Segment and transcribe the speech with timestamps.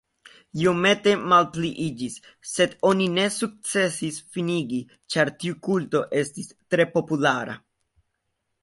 [0.59, 2.15] Iomete malpliiĝis,
[2.53, 4.83] sed oni ne sukcesis finigi,
[5.17, 7.63] ĉar tiu kulto estis tre populara.